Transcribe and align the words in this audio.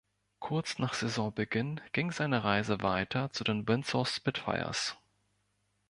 Kurz 0.39 0.79
nach 0.79 0.95
Saisonbeginn 0.95 1.79
ging 1.91 2.11
seine 2.11 2.43
Reise 2.43 2.81
weiter 2.81 3.29
zu 3.33 3.43
den 3.43 3.67
Windsor 3.67 4.07
Spitfires. 4.07 4.97